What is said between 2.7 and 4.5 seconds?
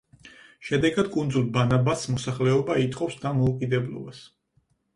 ითხოვს დამოუკიდებლობას.